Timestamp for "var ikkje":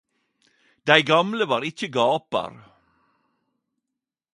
1.51-1.87